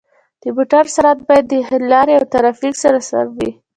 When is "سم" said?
3.09-3.27